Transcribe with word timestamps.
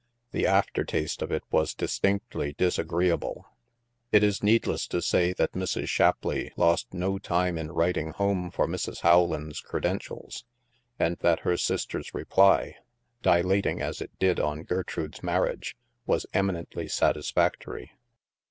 The 0.31 0.47
after 0.47 0.83
taste 0.83 1.21
of 1.21 1.31
it 1.31 1.43
was 1.51 1.75
distinctly 1.75 2.53
disagreeable. 2.53 3.45
It 4.11 4.23
is 4.23 4.41
needless 4.41 4.87
to 4.87 4.99
say 4.99 5.31
that 5.33 5.51
Mrs. 5.51 5.89
Shapleigh 5.89 6.49
lost 6.57 6.91
no 6.91 7.19
time 7.19 7.55
in 7.55 7.71
writing 7.71 8.09
home 8.09 8.49
for 8.49 8.67
Mrs. 8.67 9.03
Rowland's 9.03 9.61
creden 9.61 9.99
tials, 9.99 10.43
and 10.97 11.17
that 11.17 11.41
her 11.41 11.55
sister's 11.55 12.15
reply 12.15 12.77
(dilating, 13.21 13.79
as 13.79 14.01
it 14.01 14.09
did, 14.17 14.39
on 14.39 14.63
Gertrude's 14.63 15.21
marriage), 15.21 15.77
was 16.07 16.25
eminently 16.33 16.87
satisfactory. 16.87 17.91